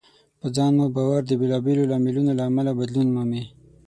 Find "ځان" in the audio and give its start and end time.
0.55-0.71